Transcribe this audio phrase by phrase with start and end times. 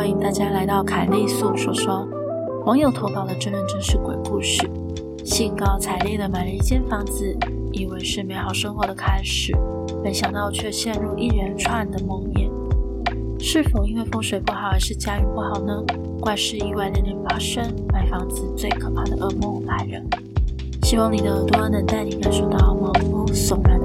[0.00, 2.08] 欢迎大家来到凯丽素说说。
[2.64, 4.66] 网友投稿的真人真事鬼故事，
[5.26, 7.36] 兴高采烈的买了一间房子，
[7.70, 9.54] 以为是美好生活的开始，
[10.02, 12.50] 没想到却陷入一连串的梦魇。
[13.38, 15.84] 是否因为风水不好，还是家运不好呢？
[16.18, 20.02] 怪事意外连连发生，买房子最可怕的噩梦来了。
[20.84, 23.78] 希望你的耳朵能带你感受到毛骨悚然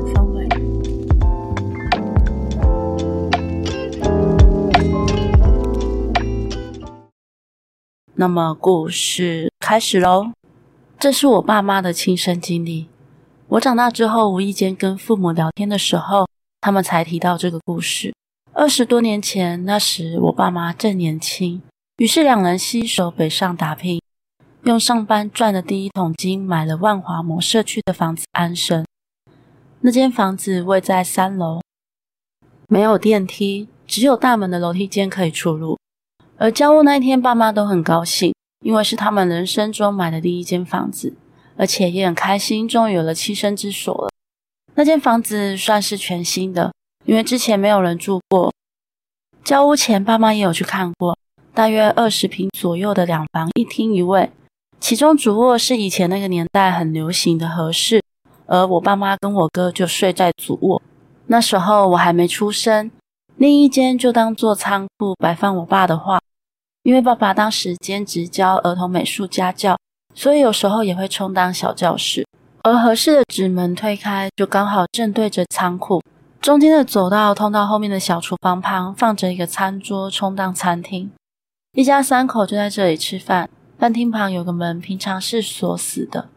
[8.26, 10.32] 那么故事开始喽。
[10.98, 12.88] 这是我爸妈的亲身经历。
[13.50, 16.28] 我长大之后，无意间跟父母聊天的时候，
[16.60, 18.16] 他们才提到这个故事。
[18.54, 21.62] 二十多年前，那时我爸妈正年轻，
[21.98, 24.02] 于是两人携手北上打拼，
[24.64, 28.84] 用上班赚的第一桶金买了万华某社区的房子安身。
[29.82, 31.62] 那间房子位在三楼，
[32.68, 35.78] 没有电梯，只有大门的楼梯间可以出入。
[36.46, 38.32] 而交屋那一天，爸妈都很高兴，
[38.64, 41.16] 因为是他们人生中买的第一间房子，
[41.58, 44.12] 而且也很开心，终于有了栖身之所了。
[44.76, 46.72] 那间房子算是全新的，
[47.06, 48.54] 因为之前没有人住过。
[49.44, 51.18] 交屋前，爸妈也有去看过，
[51.52, 54.32] 大约二十平左右的两房一厅一卫，
[54.80, 58.04] 其中主卧是以前那个年代很流行的和室，
[58.46, 60.80] 而我爸妈跟我哥就睡在主卧。
[61.26, 62.92] 那时候我还没出生。
[63.38, 66.22] 另一间就当做仓库摆放我爸的画，
[66.86, 69.76] 因为爸爸当时兼职教儿童美术家教，
[70.14, 72.24] 所以有时候也会充当小教室。
[72.62, 76.04] 而合适的纸门推开，就刚好正对着仓库，
[76.40, 81.10] 中间的走道通到后面的小厨房旁，放着一个餐桌，充当餐厅。
[81.76, 83.50] 一家三口就在这里吃饭。
[83.80, 86.30] 饭厅旁有个门，平常是锁死的，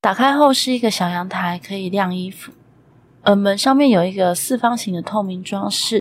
[0.00, 2.52] 打开后是一个小阳台，可以晾衣服。
[3.22, 6.00] 而门上面有一个四方形的透明装饰。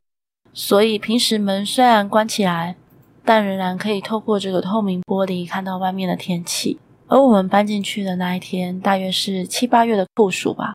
[0.54, 2.76] 所以平时门虽然关起来，
[3.30, 6.80] 但仍然可以透过这个透明玻璃看到外面的天气。
[7.08, 10.74] 而我们搬进去的那一天，大约是七八月的酷暑吧，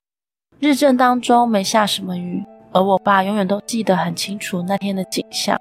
[0.60, 2.44] 日正当中没下什么雨。
[2.70, 5.60] 而我爸永远都记得很清楚那天的景象，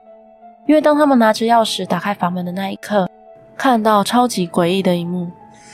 [0.67, 3.09] 因为当他们拿着钥匙打开房门的那一刻，
[3.57, 5.31] 看到超级诡异的一幕：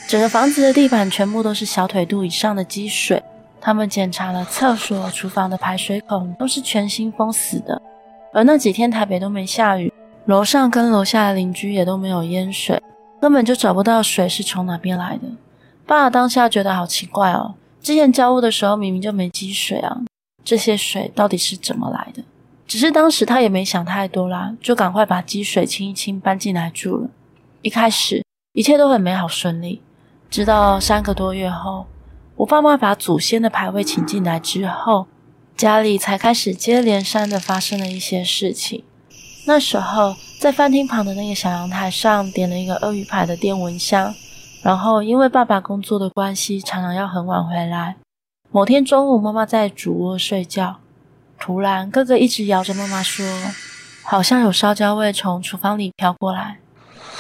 [0.08, 3.22] 整个房子的地板全部都是小腿肚以上的积水。
[3.60, 7.82] 他们检查了厕所、厨房的排水孔，都是全新封死的。
[8.32, 9.92] 而那几天台北都没下雨，
[10.26, 12.82] 楼上跟楼下的邻居也都没有淹水，
[13.20, 15.24] 根本就找不到水是从哪边来的。
[15.86, 20.02] 爸当下觉得好奇怪哦，之前交屋的时候明明就没积水啊，
[20.44, 22.24] 这些水到底是怎么来的？
[22.68, 27.10] 只是当时他也没想太多啦，就赶快把积水清一清搬进来住了。
[27.64, 29.82] 一开始一切都很美好顺利，
[30.30, 31.88] 直到三个多月后，
[32.36, 35.08] 我爸妈把祖先的牌位请进来之后。
[35.58, 38.86] 家里才开始接连三的发生了一些事情。
[39.50, 44.14] 那时候，在饭厅旁的那个小阳台上点了一个鳄鱼牌的电蚊香，
[44.62, 47.96] 然后因为爸爸工作的关系，常常要很晚回来。
[48.52, 50.76] 某天中午，妈妈在主卧睡觉，
[51.40, 53.26] 突然哥哥一直摇着妈妈说，
[54.04, 56.60] 好像有烧焦味从厨房里飘过来。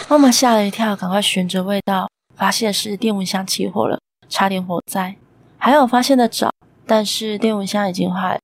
[0.07, 5.15] 妈妈吓了一跳，赶快循着味道，发现是电蚊香起火了，差点火灾，
[5.57, 6.51] 还好发现得早。
[6.85, 8.38] 但是电蚊香已经坏了。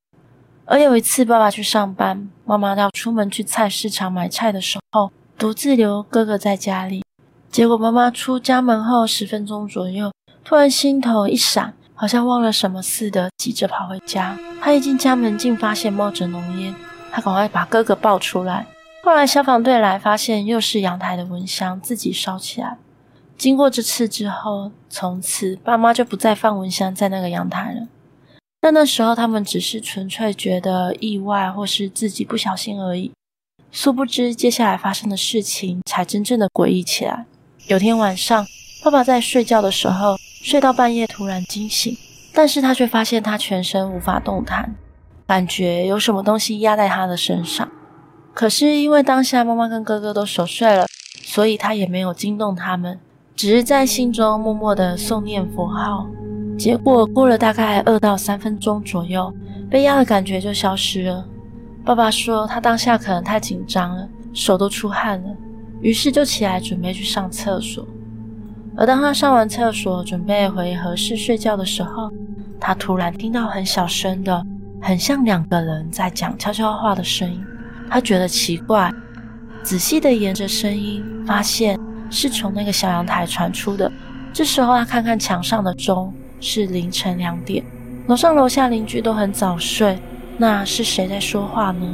[0.68, 7.04] 而有一次，爸爸去上班，妈妈要出门去菜市场买菜的时候，独自留哥哥在家里。
[7.52, 10.12] 结果妈妈出家门后十分钟左右，
[10.44, 14.36] 突然心头一闪，好像忘了什么似的，急着跑回家。
[14.60, 16.74] 她一进家门，竟发现冒着浓烟。
[17.12, 18.66] 她赶快把哥哥抱出来。
[19.04, 22.76] 后来消防队来，发现又是阳台的蚊香自己烧起来。
[23.38, 27.86] 经过这次之后，从此爸妈就不再放蚊香在那个阳台了。
[28.60, 33.12] 但那时候他们只是纯粹觉得意外，或是自己不小心而已。
[33.70, 37.26] 殊不知，接下来发生的事情才真正的诡异起来。
[37.66, 38.46] 有天晚上，
[38.82, 41.96] 爸爸在睡觉的时候，睡到半夜突然惊醒，
[42.32, 44.74] 但是他却发现他全身无法动弹，
[45.26, 47.70] 感觉有什么东西压在他的身上。
[48.32, 50.86] 可是因为当下妈妈跟哥哥都熟睡了，
[51.22, 52.98] 所以他也没有惊动他们，
[53.34, 56.06] 只是在心中默默的诵念佛号。
[56.58, 59.32] 结果过了大概二到三分钟左右，
[59.70, 61.26] 被压的感觉就消失了。
[61.84, 65.28] 爸爸说他当下可能太紧张了，手都出汗了，
[65.80, 67.86] 于是就起来准备去上厕所。
[68.76, 72.10] 而当他上完厕所，准备回合室睡觉的时候，
[72.58, 74.44] 他突然听到很小声的，
[74.80, 77.44] 很像两个人在讲悄悄话的声音。
[77.88, 78.90] 他觉得奇怪，
[79.62, 81.78] 仔细的沿着声音，发现
[82.10, 83.90] 是从那个小阳台传出的。
[84.32, 86.12] 这时候他看看墙上的钟。
[86.40, 87.64] 是凌晨两点，
[88.06, 89.98] 楼上楼下邻居都很早睡，
[90.38, 91.86] 那是谁在说话呢？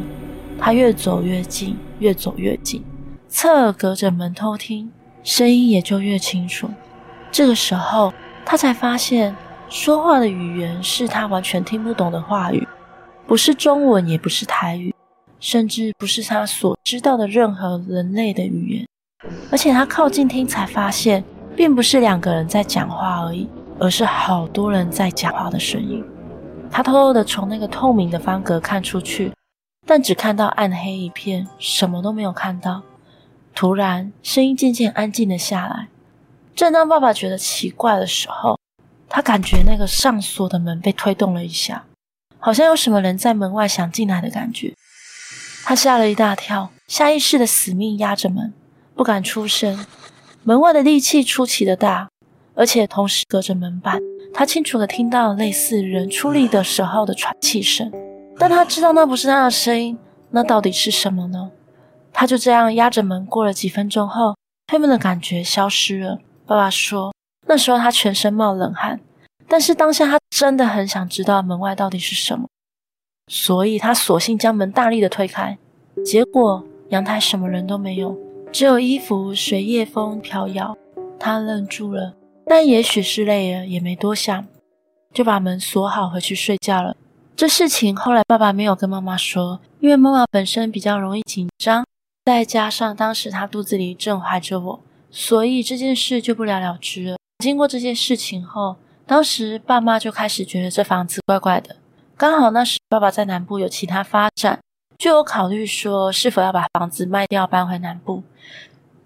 [0.59, 2.85] 他越走越近，越走越近，
[3.29, 4.91] 侧耳隔着门偷听，
[5.25, 6.69] 声音也就越清楚。
[7.31, 8.13] 这个时候，
[8.45, 9.35] 他才发现
[9.69, 12.67] 说话的语言是他完全听不懂的话语，
[13.27, 14.95] 不是中文，也不是台语，
[15.41, 18.87] 甚至不是他所知道的任何人类的语言。
[19.51, 21.25] 而且他靠近听，才发现
[21.57, 23.49] 并不是两个人在讲话而已，
[23.83, 26.05] 而是好多人在讲话的声音。
[26.71, 29.33] 他偷偷的从那个透明的方格看出去，
[29.85, 32.83] 但只看到暗黑一片，什么都没有看到。
[33.57, 35.89] 突然，声音渐渐安静了下来。
[36.55, 38.57] 正当爸爸觉得奇怪的时候，
[39.09, 41.85] 他感觉那个上锁的门被推动了一下，
[42.39, 44.73] 好像有什么人在门外想进来的感觉。
[45.65, 48.55] 他吓了一大跳，下意识的死命压着门，
[48.95, 49.85] 不敢出声。
[50.45, 52.09] 门外的力气出奇的大，
[52.63, 54.01] 而且同时隔着门板，
[54.33, 57.91] 他清楚的听到类似人出力的时候的喘气声。
[58.39, 59.99] 但他知道那不是他的声音，
[60.31, 61.51] 那到底是什么呢？
[62.13, 64.37] 他就这样压着门，过了几分钟后，
[64.69, 66.21] 推门的感觉消失了。
[66.47, 67.13] 爸爸说，
[67.49, 69.01] 那时候他全身冒冷汗，
[69.49, 72.47] 但是当下他真的很想知道门外到底是什么，
[73.27, 75.59] 所以他索性将门大力的推开。
[76.05, 78.17] 结果阳台什么人都没有，
[78.53, 80.77] 只有衣服随夜风飘摇。
[81.19, 82.15] 他愣住了，
[82.47, 84.47] 但也许是累了，也没多想，
[85.13, 86.97] 就把门锁好回去睡觉了。
[87.35, 91.85] 这事情后来爸爸没有跟妈妈说，因为妈妈本身比较容易紧张，
[92.25, 94.81] 再加上当时她肚子里正怀着我。
[95.11, 97.17] 所以这件事就不了了之了。
[97.39, 101.77] 经过这件事情后，当时爸妈就开始觉得这房子怪怪的。
[102.17, 104.61] 刚好那时爸爸在南部有其他发展，
[104.97, 108.23] 就有考虑说是否要把房子卖掉搬回南部。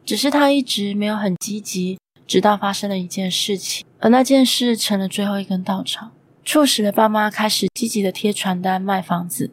[0.04, 6.10] 只是他一直没有很积极，直到发生了一件事情，而那件事成了最后一根稻草，
[6.44, 9.50] 促使了爸妈开始积极的贴传单卖房子。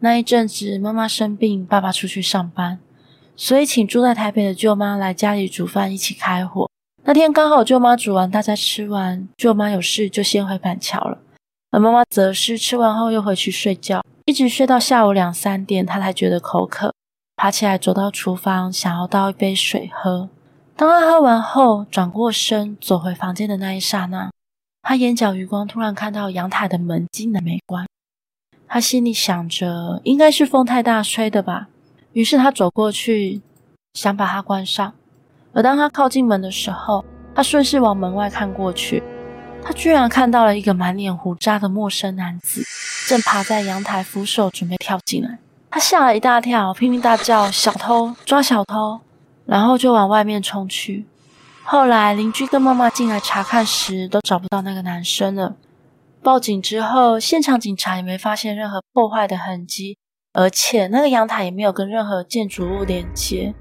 [0.00, 2.78] 那一阵子，妈妈生病，爸爸出去上班。
[3.34, 6.70] 所以，请住在台北的舅妈来家里煮饭，一起开火。
[7.04, 11.18] 那天刚好舅妈煮完，大家吃完，舅妈有事就先回板桥了，
[11.70, 16.92] 而妈妈则是吃完后又回去睡觉，一直睡到下午两三点，她才觉得口渴，
[17.36, 20.28] 爬起来走到厨房，想要倒一杯水喝。
[20.78, 24.30] 当他喝完后，转过身走回房间的那一刹那，
[24.82, 27.86] 他眼角余光突然看到阳台的门竟然没关。
[28.68, 31.68] 他心里想着，应该是风太大吹的吧。
[32.12, 33.40] 于是他走过去，
[33.94, 34.92] 想把它关上。
[35.54, 37.02] 而当他靠近门的时候，
[37.34, 39.02] 他顺势往门外看过去，
[39.64, 42.62] 他居然看到了一个满脸胡渣的陌生男子，
[43.08, 45.38] 正爬在阳台扶手准备跳进来。
[45.70, 48.14] 他吓了一大跳，拼命大叫：“小偷！
[48.26, 49.00] 抓小偷！”
[49.46, 51.06] 然后就往外面冲去。
[51.64, 55.56] 后来邻居跟妈妈进来查看时，都找不到那个男生了。
[56.22, 59.96] 报警之后，现场警察也没发现任何破坏的痕迹。
[60.32, 63.54] 而且那个阳台也没有跟任何建筑物连接，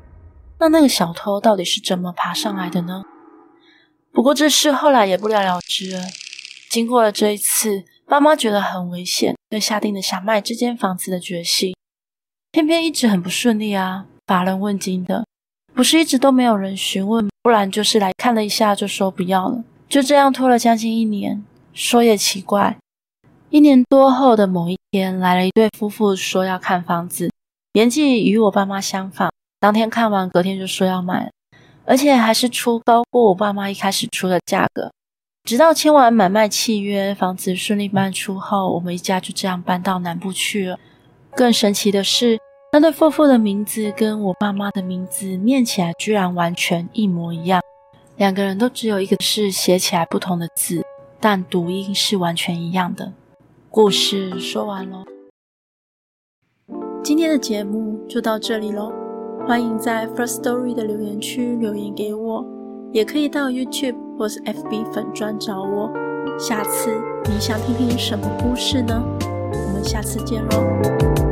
[0.60, 3.04] 那那个小偷到底是怎么爬上来的呢？
[4.12, 6.02] 不过这事后来也不了了之了。
[6.70, 11.74] 经过了这一次，爸妈觉得很危险，就下定了想卖这间房子的决心。
[12.52, 15.26] 偏偏一直很不顺利啊，乏人问津的，
[15.76, 21.44] 不是一直都没有人询问，不然就是来看了一下就说不要了，就这样拖了将近一年。
[21.74, 22.78] 说也奇怪。
[23.50, 27.30] 一年多后的某一天，来了一对夫妇，说要看房子，
[27.74, 29.30] 年纪与我爸妈相仿。
[29.60, 31.30] 当天看完，隔天就说要买，
[31.84, 34.90] 而且还是出高过我爸妈一开始出的价格。
[35.44, 40.80] 直到签完买卖契约，房子顺利卖出后，我们一家就这样搬到南部去了。
[41.36, 42.40] 更神奇的是，
[42.76, 47.62] 那对夫妇的名字跟我爸妈的名字念起来居然完全一模一样，
[48.18, 50.84] 两个人都只有一个是写起来不同的字，
[51.22, 53.14] 但读音是完全一样的。
[53.70, 55.06] 故事说完喽，
[57.02, 58.92] 今天的节目就到这里喽。
[59.48, 62.46] 欢迎在 First Story 的留言区留言给我，
[62.92, 65.90] 也可以到 YouTube 或是 FB 粉专找我。
[66.38, 69.02] 下次你想听听什么故事呢？
[69.22, 71.25] 我们下次见喽。